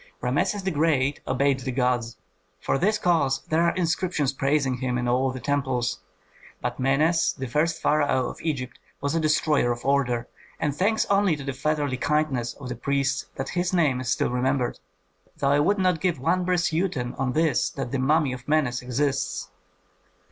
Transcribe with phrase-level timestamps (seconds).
[0.19, 2.17] "Rameses the Great obeyed the gods;
[2.59, 5.99] for this cause there are inscriptions praising him in all the temples.
[6.59, 10.27] But Menes, the first pharaoh of Egypt, was a destroyer of order,
[10.59, 14.31] and thanks only to the fatherly kindness of the priests that his name is still
[14.31, 14.79] remembered,
[15.37, 18.81] though I would not give one brass uten on this, that the mummy of Menes
[18.81, 19.49] exists."